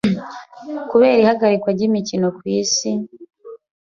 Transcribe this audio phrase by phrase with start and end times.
[0.89, 2.89] kubera ihagarikwa ry'imikino ku isi